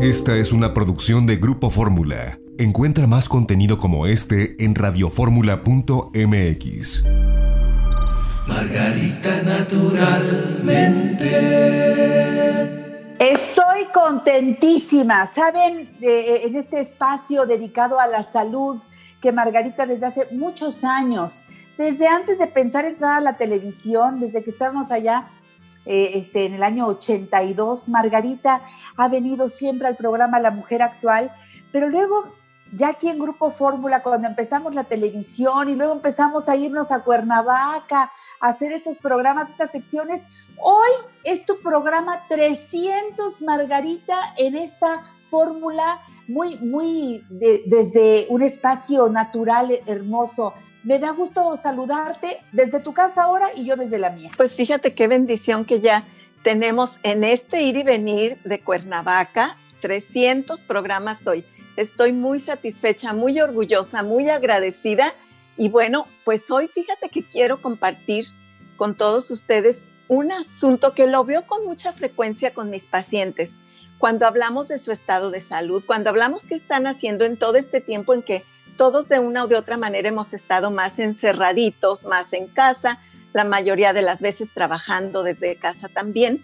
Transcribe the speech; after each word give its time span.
Esta 0.00 0.36
es 0.38 0.52
una 0.52 0.72
producción 0.72 1.26
de 1.26 1.36
Grupo 1.36 1.68
Fórmula. 1.68 2.38
Encuentra 2.56 3.06
más 3.06 3.28
contenido 3.28 3.78
como 3.78 4.06
este 4.06 4.56
en 4.64 4.74
radioformula.mx. 4.74 7.04
Margarita 8.48 9.42
naturalmente. 9.42 11.28
Estoy 13.20 13.84
contentísima, 13.92 15.26
¿saben? 15.26 15.90
Eh, 16.00 16.44
en 16.44 16.56
este 16.56 16.80
espacio 16.80 17.44
dedicado 17.44 18.00
a 18.00 18.06
la 18.06 18.22
salud 18.22 18.78
que 19.20 19.32
Margarita 19.32 19.84
desde 19.84 20.06
hace 20.06 20.28
muchos 20.32 20.82
años, 20.82 21.44
desde 21.76 22.08
antes 22.08 22.38
de 22.38 22.46
pensar 22.46 22.86
entrar 22.86 23.18
a 23.18 23.20
la 23.20 23.36
televisión, 23.36 24.18
desde 24.18 24.42
que 24.42 24.48
estábamos 24.48 24.90
allá 24.90 25.28
eh, 25.86 26.12
este, 26.14 26.46
en 26.46 26.54
el 26.54 26.62
año 26.62 26.86
82, 26.86 27.88
Margarita 27.88 28.62
ha 28.96 29.08
venido 29.08 29.48
siempre 29.48 29.88
al 29.88 29.96
programa 29.96 30.38
La 30.40 30.50
Mujer 30.50 30.82
Actual, 30.82 31.32
pero 31.72 31.88
luego 31.88 32.34
ya 32.72 32.90
aquí 32.90 33.08
en 33.08 33.18
Grupo 33.18 33.50
Fórmula, 33.50 34.02
cuando 34.02 34.28
empezamos 34.28 34.74
la 34.74 34.84
televisión 34.84 35.68
y 35.68 35.74
luego 35.74 35.92
empezamos 35.92 36.48
a 36.48 36.56
irnos 36.56 36.92
a 36.92 37.00
Cuernavaca, 37.00 38.12
a 38.40 38.48
hacer 38.48 38.72
estos 38.72 38.98
programas, 38.98 39.50
estas 39.50 39.72
secciones, 39.72 40.26
hoy 40.58 40.90
es 41.24 41.44
tu 41.44 41.60
programa 41.60 42.26
300, 42.28 43.42
Margarita, 43.42 44.34
en 44.36 44.54
esta 44.56 45.02
fórmula 45.24 46.00
muy, 46.28 46.56
muy 46.58 47.24
desde 47.28 48.26
un 48.28 48.42
espacio 48.42 49.08
natural, 49.08 49.80
hermoso. 49.86 50.54
Me 50.82 50.98
da 50.98 51.10
gusto 51.10 51.56
saludarte 51.56 52.38
desde 52.52 52.80
tu 52.80 52.92
casa 52.92 53.24
ahora 53.24 53.48
y 53.54 53.64
yo 53.66 53.76
desde 53.76 53.98
la 53.98 54.10
mía. 54.10 54.30
Pues 54.36 54.56
fíjate 54.56 54.94
qué 54.94 55.08
bendición 55.08 55.64
que 55.64 55.80
ya 55.80 56.06
tenemos 56.42 56.98
en 57.02 57.24
este 57.24 57.62
ir 57.62 57.76
y 57.76 57.82
venir 57.82 58.38
de 58.44 58.60
Cuernavaca 58.60 59.54
300 59.80 60.64
programas 60.64 61.26
hoy 61.26 61.44
Estoy 61.80 62.12
muy 62.12 62.40
satisfecha, 62.40 63.14
muy 63.14 63.40
orgullosa, 63.40 64.02
muy 64.02 64.28
agradecida. 64.28 65.14
Y 65.56 65.70
bueno, 65.70 66.06
pues 66.26 66.50
hoy 66.50 66.68
fíjate 66.68 67.08
que 67.08 67.24
quiero 67.24 67.62
compartir 67.62 68.26
con 68.76 68.94
todos 68.94 69.30
ustedes 69.30 69.86
un 70.06 70.30
asunto 70.30 70.94
que 70.94 71.06
lo 71.06 71.24
veo 71.24 71.46
con 71.46 71.64
mucha 71.64 71.92
frecuencia 71.92 72.52
con 72.52 72.70
mis 72.70 72.84
pacientes. 72.84 73.48
Cuando 73.98 74.26
hablamos 74.26 74.68
de 74.68 74.78
su 74.78 74.92
estado 74.92 75.30
de 75.30 75.40
salud, 75.40 75.82
cuando 75.86 76.10
hablamos 76.10 76.46
qué 76.46 76.54
están 76.54 76.86
haciendo 76.86 77.24
en 77.24 77.38
todo 77.38 77.56
este 77.56 77.80
tiempo 77.80 78.12
en 78.12 78.22
que 78.22 78.44
todos 78.80 79.10
de 79.10 79.18
una 79.18 79.44
o 79.44 79.46
de 79.46 79.56
otra 79.56 79.76
manera 79.76 80.08
hemos 80.08 80.32
estado 80.32 80.70
más 80.70 80.98
encerraditos, 80.98 82.06
más 82.06 82.32
en 82.32 82.46
casa, 82.46 82.98
la 83.34 83.44
mayoría 83.44 83.92
de 83.92 84.00
las 84.00 84.20
veces 84.20 84.48
trabajando 84.54 85.22
desde 85.22 85.56
casa 85.56 85.90
también. 85.90 86.42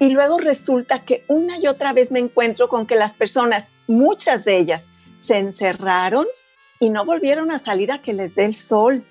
Y 0.00 0.10
luego 0.10 0.38
resulta 0.38 1.04
que 1.04 1.20
una 1.28 1.56
y 1.56 1.68
otra 1.68 1.92
vez 1.92 2.10
me 2.10 2.18
encuentro 2.18 2.68
con 2.68 2.84
que 2.84 2.96
las 2.96 3.14
personas, 3.14 3.68
muchas 3.86 4.44
de 4.44 4.58
ellas, 4.58 4.88
se 5.20 5.38
encerraron 5.38 6.26
y 6.80 6.90
no 6.90 7.04
volvieron 7.04 7.52
a 7.52 7.60
salir 7.60 7.92
a 7.92 8.02
que 8.02 8.12
les 8.12 8.34
dé 8.34 8.46
el 8.46 8.56
sol. 8.56 9.04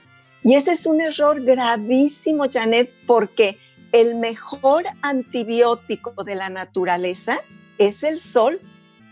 Y 0.43 0.55
ese 0.55 0.73
es 0.73 0.85
un 0.87 0.99
error 0.99 1.41
gravísimo, 1.41 2.47
Janet, 2.51 2.91
porque 3.05 3.59
el 3.93 4.15
mejor 4.15 4.83
antibiótico 5.01 6.25
de 6.25 6.35
la 6.35 6.49
naturaleza 6.49 7.39
es 7.77 8.03
el 8.03 8.19
sol. 8.19 8.59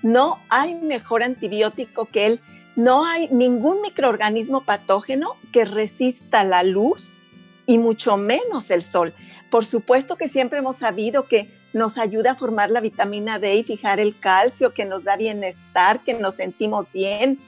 No 0.03 0.41
hay 0.49 0.75
mejor 0.75 1.23
antibiótico 1.23 2.07
que 2.07 2.25
él. 2.25 2.41
No 2.75 3.05
hay 3.05 3.29
ningún 3.29 3.81
microorganismo 3.81 4.65
patógeno 4.65 5.37
que 5.53 5.65
resista 5.65 6.43
la 6.43 6.63
luz 6.63 7.19
y 7.65 7.77
mucho 7.77 8.17
menos 8.17 8.69
el 8.69 8.83
sol. 8.83 9.13
Por 9.49 9.65
supuesto 9.65 10.17
que 10.17 10.29
siempre 10.29 10.59
hemos 10.59 10.77
sabido 10.77 11.27
que 11.27 11.49
nos 11.71 11.97
ayuda 11.97 12.31
a 12.31 12.35
formar 12.35 12.71
la 12.71 12.81
vitamina 12.81 13.39
D 13.39 13.55
y 13.55 13.63
fijar 13.63 13.99
el 13.99 14.17
calcio, 14.17 14.73
que 14.73 14.85
nos 14.85 15.03
da 15.03 15.15
bienestar, 15.17 16.01
que 16.03 16.13
nos 16.13 16.35
sentimos 16.35 16.91
bien. 16.91 17.39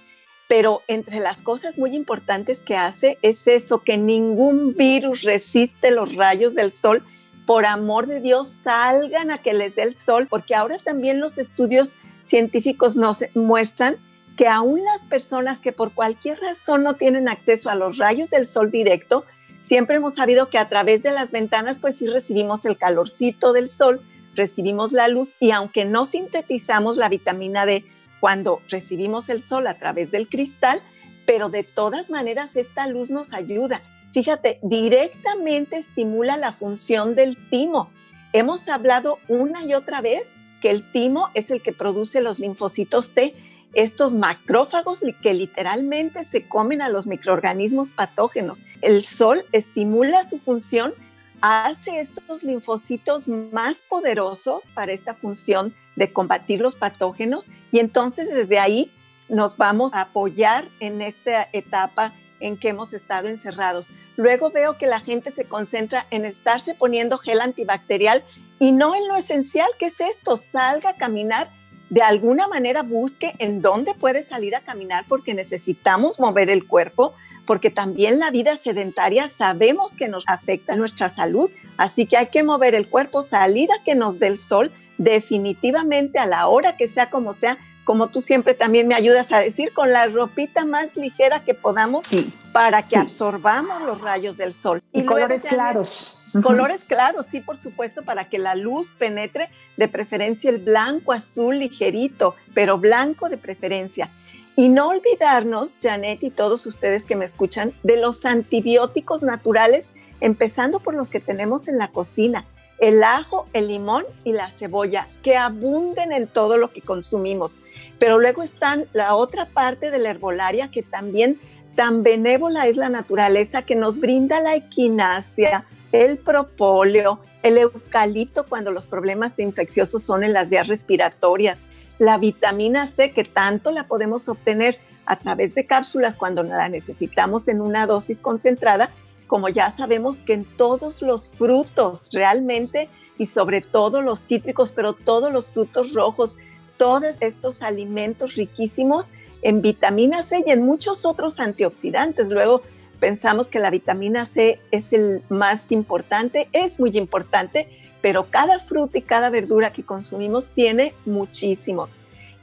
Pero 0.48 0.82
entre 0.88 1.20
las 1.20 1.42
cosas 1.42 1.78
muy 1.78 1.96
importantes 1.96 2.62
que 2.62 2.78
hace 2.78 3.18
es 3.22 3.48
eso, 3.48 3.80
que 3.84 3.98
ningún 3.98 4.76
virus 4.76 5.24
resiste 5.24 5.92
los 5.92 6.16
rayos 6.16 6.56
del 6.56 6.72
sol. 6.72 7.04
Por 7.46 7.66
amor 7.66 8.08
de 8.08 8.22
Dios, 8.22 8.54
salgan 8.64 9.32
a 9.32 9.42
que 9.42 9.54
les 9.54 9.76
dé 9.76 9.84
el 9.84 9.98
sol, 9.98 10.28
porque 10.30 10.56
ahora 10.56 10.78
también 10.78 11.20
los 11.20 11.38
estudios 11.38 11.96
científicos 12.26 12.96
nos 12.96 13.20
muestran 13.34 13.98
que 14.38 14.48
aún 14.48 14.84
las 14.84 15.04
personas 15.06 15.60
que 15.60 15.74
por 15.74 15.92
cualquier 15.94 16.40
razón 16.40 16.84
no 16.84 16.94
tienen 16.94 17.28
acceso 17.28 17.70
a 17.70 17.76
los 17.76 17.98
rayos 17.98 18.30
del 18.30 18.48
sol 18.48 18.70
directo, 18.70 19.26
siempre 19.64 19.96
hemos 19.96 20.14
sabido 20.14 20.50
que 20.50 20.60
a 20.60 20.70
través 20.70 21.02
de 21.04 21.12
las 21.12 21.32
ventanas 21.32 21.80
pues 21.80 21.98
sí 21.98 22.08
recibimos 22.08 22.64
el 22.64 22.78
calorcito 22.78 23.52
del 23.52 23.70
sol, 23.70 24.02
recibimos 24.36 24.92
la 24.92 25.08
luz 25.08 25.34
y 25.40 25.52
aunque 25.52 25.86
no 25.86 26.06
sintetizamos 26.06 26.98
la 26.98 27.10
vitamina 27.10 27.66
D 27.66 27.84
cuando 28.20 28.62
recibimos 28.70 29.28
el 29.30 29.42
sol 29.42 29.66
a 29.66 29.76
través 29.76 30.12
del 30.12 30.30
cristal, 30.30 30.82
pero 31.26 31.50
de 31.50 31.64
todas 31.64 32.12
maneras 32.12 32.52
esta 32.56 32.88
luz 32.88 33.10
nos 33.10 33.34
ayuda. 33.34 33.82
Fíjate, 34.14 34.60
directamente 34.62 35.78
estimula 35.78 36.38
la 36.38 36.52
función 36.52 37.16
del 37.16 37.38
timo. 37.50 37.88
Hemos 38.34 38.70
hablado 38.70 39.18
una 39.28 39.64
y 39.66 39.74
otra 39.74 40.02
vez 40.02 40.30
que 40.62 40.70
el 40.70 40.92
timo 40.92 41.30
es 41.34 41.50
el 41.50 41.62
que 41.62 41.74
produce 41.74 42.22
los 42.22 42.40
linfocitos 42.40 43.14
T 43.14 43.36
estos 43.74 44.16
macrófagos 44.16 45.04
que 45.22 45.34
literalmente 45.34 46.26
se 46.26 46.48
comen 46.48 46.82
a 46.82 46.90
los 46.90 47.08
microorganismos 47.08 47.92
patógenos. 47.92 48.60
El 48.82 49.04
sol 49.04 49.46
estimula 49.52 50.28
su 50.28 50.40
función, 50.40 50.94
hace 51.42 52.00
estos 52.00 52.44
linfocitos 52.44 53.28
más 53.28 53.84
poderosos 53.88 54.64
para 54.74 54.94
esta 54.94 55.14
función 55.14 55.74
de 55.96 56.12
combatir 56.12 56.62
los 56.62 56.76
patógenos 56.76 57.46
y 57.72 57.80
entonces 57.80 58.30
desde 58.30 58.60
ahí 58.60 58.92
nos 59.30 59.58
vamos 59.58 59.94
a 59.94 60.02
apoyar 60.02 60.68
en 60.80 61.02
esta 61.02 61.50
etapa 61.54 62.14
en 62.40 62.58
que 62.58 62.70
hemos 62.70 62.94
estado 62.94 63.28
encerrados. 63.28 63.90
Luego 64.16 64.52
veo 64.52 64.78
que 64.78 64.88
la 64.88 65.00
gente 65.00 65.32
se 65.32 65.46
concentra 65.46 66.06
en 66.12 66.26
estarse 66.26 66.76
poniendo 66.76 67.18
gel 67.18 67.42
antibacterial 67.42 68.24
y 68.60 68.72
no 68.72 68.96
en 68.96 69.08
lo 69.08 69.16
esencial 69.16 69.68
que 69.80 69.88
es 69.88 70.00
esto, 70.00 70.38
salga 70.38 70.92
a 70.92 70.98
caminar 70.98 71.50
de 71.90 72.02
alguna 72.02 72.48
manera 72.48 72.84
busque 72.84 73.32
en 73.40 73.62
dónde 73.62 73.94
puede 73.94 74.24
salir 74.24 74.56
a 74.56 74.62
caminar 74.62 75.06
porque 75.08 75.34
necesitamos 75.34 76.20
mover 76.20 76.50
el 76.50 76.68
cuerpo, 76.68 77.14
porque 77.46 77.70
también 77.70 78.20
la 78.20 78.30
vida 78.30 78.58
sedentaria 78.58 79.30
sabemos 79.30 79.94
que 79.96 80.08
nos 80.08 80.26
afecta 80.28 80.76
nuestra 80.76 81.10
salud, 81.10 81.50
así 81.78 82.06
que 82.06 82.18
hay 82.18 82.28
que 82.28 82.44
mover 82.44 82.76
el 82.76 82.90
cuerpo, 82.90 83.22
salir 83.22 83.70
a 83.72 83.84
que 83.84 83.96
nos 83.96 84.20
dé 84.20 84.28
el 84.28 84.38
sol, 84.38 84.72
definitivamente 84.98 86.20
a 86.20 86.26
la 86.26 86.48
hora 86.48 86.76
que 86.76 86.88
sea 86.88 87.10
como 87.10 87.34
sea, 87.34 87.58
como 87.88 88.10
tú 88.10 88.22
siempre 88.22 88.54
también 88.54 88.86
me 88.86 88.96
ayudas 88.96 89.32
a 89.32 89.40
decir, 89.40 89.72
con 89.72 89.92
la 89.92 90.08
ropita 90.08 90.66
más 90.66 90.98
ligera 90.98 91.46
que 91.46 91.54
podamos 91.54 92.04
para 92.52 92.84
que 92.84 92.98
absorbamos 92.98 93.82
los 93.84 94.02
rayos 94.02 94.36
del 94.36 94.54
sol. 94.54 94.84
Y, 94.92 95.06
colores 95.06 95.46
claros. 95.46 96.34
Colores 96.44 96.86
claros, 96.90 97.28
sí, 97.32 97.40
por 97.40 97.58
supuesto, 97.58 98.04
para 98.04 98.28
que 98.28 98.40
la 98.40 98.56
luz 98.56 98.92
penetre, 99.00 99.50
de 99.78 99.88
preferencia 99.88 100.50
el 100.50 100.58
blanco, 100.58 101.14
azul, 101.14 101.60
ligerito, 101.60 102.36
pero 102.54 102.78
blanco 102.78 103.30
de 103.30 103.38
preferencia. 103.38 104.10
Y 104.58 104.68
no 104.68 104.90
olvidarnos, 104.90 105.76
Janet 105.82 106.22
y 106.24 106.30
todos 106.30 106.66
ustedes 106.66 107.06
que 107.06 107.16
me 107.16 107.24
escuchan, 107.24 107.72
de 107.84 108.02
los 108.02 108.26
antibióticos 108.26 109.24
naturales, 109.24 109.86
empezando 110.20 110.82
por 110.82 110.94
los 110.94 111.10
que 111.10 111.22
tenemos 111.22 111.70
en 111.70 111.78
la 111.78 111.88
cocina 111.88 112.44
el 112.80 113.04
ajo, 113.04 113.46
el 113.54 113.68
limón 113.68 114.06
y 114.24 114.34
la 114.34 114.52
cebolla, 114.52 115.08
que 115.24 115.36
abunden 115.36 116.12
en 116.12 116.28
todo 116.28 116.58
lo 116.58 116.72
que 116.72 116.82
consumimos. 116.82 117.60
Pero 118.00 118.20
luego 118.20 118.44
están 118.44 118.86
la 118.94 119.16
otra 119.16 119.46
parte 119.46 119.92
de 119.92 120.00
la 120.00 120.12
herbolaria 120.12 120.70
que 120.70 120.84
también 120.84 121.40
tan 121.76 122.04
benévola 122.04 122.68
es 122.68 122.76
la 122.76 122.90
naturaleza 122.90 123.62
que 123.62 123.76
nos 123.76 124.00
brinda 124.00 124.40
la 124.40 124.56
equinacia, 124.56 125.66
el 125.92 126.18
propóleo, 126.18 127.20
el 127.44 127.58
eucalipto 127.58 128.46
cuando 128.46 128.72
los 128.72 128.88
problemas 128.88 129.36
de 129.38 129.44
infecciosos 129.44 130.04
son 130.04 130.24
en 130.24 130.34
las 130.34 130.50
vías 130.50 130.68
respiratorias, 130.68 131.60
la 132.00 132.18
vitamina 132.18 132.88
C 132.88 133.12
que 133.12 133.24
tanto 133.24 133.72
la 133.72 133.86
podemos 133.86 134.28
obtener 134.28 134.78
a 135.06 135.16
través 135.16 135.56
de 135.56 135.66
cápsulas 135.66 136.16
cuando 136.16 136.44
la 136.44 136.68
necesitamos 136.68 137.48
en 137.48 137.62
una 137.62 137.88
dosis 137.88 138.20
concentrada 138.20 138.90
como 139.28 139.50
ya 139.50 139.72
sabemos 139.76 140.18
que 140.20 140.34
en 140.34 140.46
todos 140.46 141.02
los 141.02 141.30
frutos 141.30 142.10
realmente 142.12 142.90
y 143.18 143.28
sobre 143.28 143.62
todo 143.62 144.02
los 144.02 144.26
cítricos, 144.26 144.72
pero 144.72 144.94
todos 144.94 145.32
los 145.32 145.50
frutos 145.50 145.94
rojos, 145.94 146.38
todos 146.78 147.16
estos 147.20 147.62
alimentos 147.62 148.36
riquísimos 148.36 149.12
en 149.42 149.62
vitamina 149.62 150.24
C 150.24 150.44
y 150.46 150.52
en 150.52 150.64
muchos 150.64 151.06
otros 151.06 151.40
antioxidantes. 151.40 152.30
Luego 152.30 152.62
pensamos 153.00 153.48
que 153.48 153.60
la 153.60 153.70
vitamina 153.70 154.26
C 154.26 154.60
es 154.72 154.94
el 154.94 155.22
más 155.30 155.72
importante, 155.72 156.50
es 156.52 156.80
muy 156.80 156.98
importante, 156.98 157.70
pero 158.02 158.28
cada 158.30 158.60
fruta 158.60 158.98
y 158.98 159.02
cada 159.02 159.30
verdura 159.30 159.72
que 159.72 159.84
consumimos 159.84 160.50
tiene 160.50 160.94
muchísimos. 161.06 161.90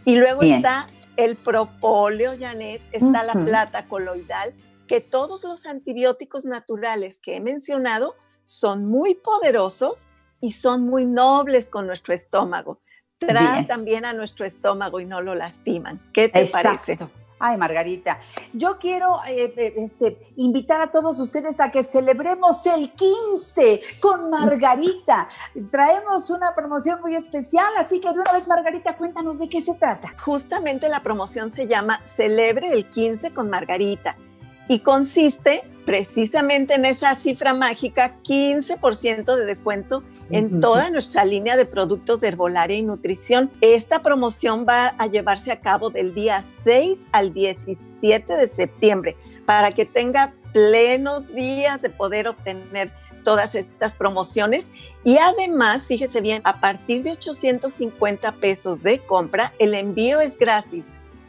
Y 0.04 0.16
luego 0.16 0.42
está 0.42 0.86
el 1.16 1.36
propóleo, 1.36 2.32
Janet, 2.38 2.82
está 2.92 3.22
la 3.22 3.34
plata 3.34 3.86
coloidal, 3.88 4.52
que 4.94 5.00
todos 5.00 5.42
los 5.42 5.66
antibióticos 5.66 6.44
naturales 6.44 7.18
que 7.20 7.36
he 7.36 7.40
mencionado 7.40 8.14
son 8.44 8.86
muy 8.86 9.16
poderosos 9.16 10.04
y 10.40 10.52
son 10.52 10.86
muy 10.86 11.04
nobles 11.04 11.68
con 11.68 11.88
nuestro 11.88 12.14
estómago. 12.14 12.78
trae 13.18 13.64
también 13.64 14.04
a 14.04 14.12
nuestro 14.12 14.46
estómago 14.46 15.00
y 15.00 15.04
no 15.04 15.20
lo 15.20 15.34
lastiman. 15.34 16.00
¿Qué 16.12 16.28
te 16.28 16.46
parece? 16.46 16.96
Ay, 17.40 17.56
Margarita, 17.56 18.20
yo 18.52 18.78
quiero 18.78 19.18
eh, 19.26 19.52
eh, 19.56 19.74
este, 19.78 20.32
invitar 20.36 20.80
a 20.80 20.92
todos 20.92 21.18
ustedes 21.18 21.58
a 21.58 21.72
que 21.72 21.82
celebremos 21.82 22.64
el 22.66 22.92
15 22.92 23.82
con 24.00 24.30
Margarita. 24.30 25.28
Traemos 25.72 26.30
una 26.30 26.54
promoción 26.54 27.00
muy 27.00 27.16
especial, 27.16 27.72
así 27.78 28.00
que 28.00 28.12
de 28.12 28.20
una 28.20 28.32
vez, 28.32 28.46
Margarita, 28.46 28.96
cuéntanos 28.96 29.40
de 29.40 29.48
qué 29.48 29.60
se 29.60 29.74
trata. 29.74 30.12
Justamente 30.20 30.88
la 30.88 31.02
promoción 31.02 31.52
se 31.52 31.66
llama 31.66 32.00
Celebre 32.16 32.70
el 32.70 32.88
15 32.88 33.32
con 33.32 33.50
Margarita 33.50 34.16
y 34.68 34.78
consiste 34.80 35.62
precisamente 35.84 36.74
en 36.74 36.84
esa 36.86 37.14
cifra 37.14 37.52
mágica, 37.52 38.16
15% 38.22 39.36
de 39.36 39.44
descuento 39.44 40.02
en 40.30 40.60
toda 40.60 40.88
nuestra 40.90 41.24
línea 41.24 41.56
de 41.56 41.66
productos 41.66 42.20
de 42.20 42.28
herbolaria 42.28 42.76
y 42.76 42.82
nutrición. 42.82 43.50
Esta 43.60 44.00
promoción 44.00 44.64
va 44.66 44.94
a 44.98 45.06
llevarse 45.06 45.52
a 45.52 45.60
cabo 45.60 45.90
del 45.90 46.14
día 46.14 46.44
6 46.64 46.98
al 47.12 47.34
17 47.34 48.32
de 48.32 48.48
septiembre 48.48 49.16
para 49.44 49.72
que 49.72 49.84
tenga 49.84 50.32
plenos 50.52 51.26
días 51.34 51.82
de 51.82 51.90
poder 51.90 52.28
obtener 52.28 52.90
todas 53.24 53.54
estas 53.54 53.94
promociones. 53.94 54.64
Y 55.02 55.18
además, 55.18 55.82
fíjese 55.86 56.22
bien, 56.22 56.40
a 56.44 56.60
partir 56.60 57.02
de 57.02 57.12
850 57.12 58.32
pesos 58.32 58.82
de 58.82 59.00
compra, 59.00 59.52
el 59.58 59.74
envío 59.74 60.20
es 60.20 60.38
gratis 60.38 60.84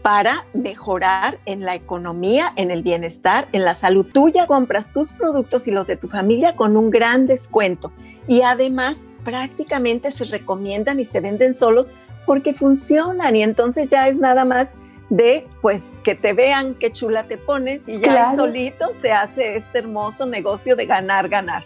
para 0.00 0.46
mejorar 0.54 1.40
en 1.44 1.66
la 1.66 1.74
economía, 1.74 2.54
en 2.56 2.70
el 2.70 2.82
bienestar, 2.82 3.46
en 3.52 3.66
la 3.66 3.74
salud. 3.74 4.06
Tú 4.10 4.30
ya 4.30 4.46
compras 4.46 4.94
tus 4.94 5.12
productos 5.12 5.68
y 5.68 5.72
los 5.72 5.86
de 5.86 5.96
tu 5.96 6.08
familia 6.08 6.56
con 6.56 6.74
un 6.78 6.88
gran 6.88 7.26
descuento 7.26 7.92
y 8.26 8.40
además 8.40 8.96
prácticamente 9.24 10.10
se 10.10 10.24
recomiendan 10.24 11.00
y 11.00 11.04
se 11.04 11.20
venden 11.20 11.54
solos 11.54 11.86
porque 12.24 12.54
funcionan 12.54 13.36
y 13.36 13.42
entonces 13.42 13.88
ya 13.88 14.08
es 14.08 14.16
nada 14.16 14.46
más 14.46 14.72
de 15.10 15.46
pues 15.62 15.82
que 16.04 16.14
te 16.14 16.32
vean 16.32 16.74
qué 16.74 16.92
chula 16.92 17.24
te 17.24 17.38
pones 17.38 17.88
y 17.88 17.98
ya 17.98 18.34
solito 18.36 18.86
se 19.00 19.12
hace 19.12 19.56
este 19.56 19.78
hermoso 19.78 20.26
negocio 20.26 20.76
de 20.76 20.86
ganar, 20.86 21.28
ganar. 21.28 21.64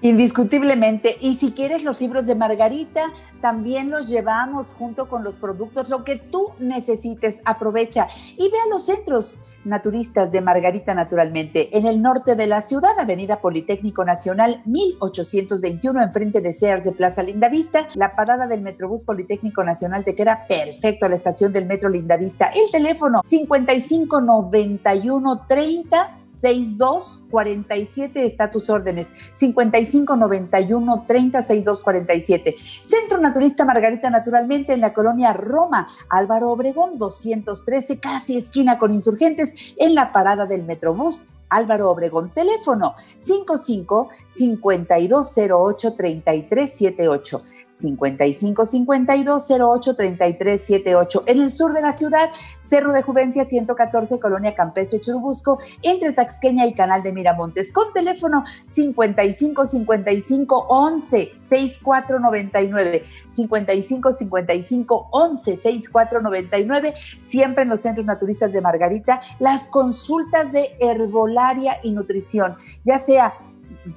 Indiscutiblemente. 0.00 1.16
Y 1.20 1.34
si 1.34 1.52
quieres 1.52 1.82
los 1.82 1.98
libros 1.98 2.26
de 2.26 2.34
Margarita, 2.34 3.10
también 3.40 3.88
los 3.88 4.06
llevamos 4.06 4.74
junto 4.74 5.08
con 5.08 5.24
los 5.24 5.36
productos, 5.36 5.88
lo 5.88 6.04
que 6.04 6.18
tú 6.18 6.52
necesites, 6.58 7.36
aprovecha 7.46 8.08
y 8.36 8.50
ve 8.50 8.58
a 8.66 8.68
los 8.68 8.84
centros 8.84 9.40
naturistas 9.64 10.32
de 10.32 10.40
Margarita 10.40 10.94
Naturalmente, 10.94 11.76
en 11.76 11.86
el 11.86 12.02
norte 12.02 12.36
de 12.36 12.46
la 12.46 12.62
ciudad, 12.62 12.98
Avenida 12.98 13.40
Politécnico 13.40 14.04
Nacional 14.04 14.62
1821, 14.66 16.02
enfrente 16.02 16.40
de 16.40 16.52
Sears 16.52 16.84
de 16.84 16.92
Plaza 16.92 17.22
Lindavista. 17.22 17.88
La 17.94 18.14
parada 18.14 18.46
del 18.46 18.60
Metrobús 18.60 19.04
Politécnico 19.04 19.64
Nacional 19.64 20.04
te 20.04 20.14
queda 20.14 20.46
perfecto 20.46 21.06
a 21.06 21.08
la 21.08 21.14
estación 21.14 21.52
del 21.52 21.66
Metro 21.66 21.88
Lindavista. 21.88 22.46
El 22.46 22.70
teléfono 22.70 23.22
5591 23.24 25.46
30 25.48 26.18
62 26.34 27.24
47 27.30 28.24
está 28.24 28.50
tus 28.50 28.68
órdenes 28.68 29.12
55 29.32 30.16
91 30.16 31.04
30 31.06 31.42
62 31.42 31.82
47 31.82 32.56
Centro 32.82 33.20
Naturista 33.20 33.64
Margarita 33.64 34.10
Naturalmente 34.10 34.72
en 34.72 34.80
la 34.80 34.92
colonia 34.92 35.32
Roma 35.32 35.88
Álvaro 36.10 36.48
Obregón 36.48 36.98
213 36.98 37.98
casi 37.98 38.36
esquina 38.36 38.78
con 38.78 38.92
insurgentes 38.92 39.53
en 39.76 39.94
la 39.94 40.12
parada 40.12 40.46
del 40.46 40.66
Metrobús 40.66 41.24
Álvaro 41.50 41.90
Obregón. 41.90 42.30
Teléfono 42.30 42.94
55 43.18 44.08
5208 44.28 45.94
3378. 45.94 47.42
55 47.70 48.64
5208 48.64 49.96
3378. 49.96 51.24
En 51.26 51.40
el 51.40 51.50
sur 51.50 51.72
de 51.72 51.82
la 51.82 51.92
ciudad, 51.92 52.30
Cerro 52.58 52.92
de 52.92 53.02
Juvencia 53.02 53.44
114, 53.44 54.18
Colonia 54.20 54.54
Campestre 54.54 55.00
Churubusco, 55.00 55.58
entre 55.82 56.12
Taxqueña 56.12 56.66
y 56.66 56.74
Canal 56.74 57.02
de 57.02 57.12
Miramontes. 57.12 57.72
Con 57.72 57.92
teléfono 57.92 58.44
55 58.64 59.66
55 59.66 60.66
11 60.68 61.32
6499. 61.42 63.02
55 63.30 64.12
55 64.12 65.08
11 65.10 65.56
6499. 65.56 66.94
Siempre 67.20 67.64
en 67.64 67.68
los 67.70 67.80
centros 67.80 68.06
naturistas 68.06 68.52
de 68.52 68.60
Margarita, 68.60 69.20
las 69.40 69.68
consultas 69.68 70.52
de 70.52 70.76
herbolaria 70.78 71.33
y 71.82 71.92
nutrición, 71.92 72.56
ya 72.84 72.98
sea 72.98 73.34